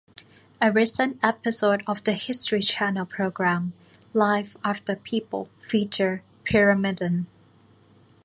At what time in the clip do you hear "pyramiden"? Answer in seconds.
6.43-7.27